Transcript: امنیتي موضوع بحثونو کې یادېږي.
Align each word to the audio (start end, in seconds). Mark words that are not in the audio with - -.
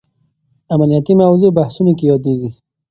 امنیتي 0.73 1.13
موضوع 1.21 1.51
بحثونو 1.57 1.91
کې 1.97 2.05
یادېږي. 2.11 2.49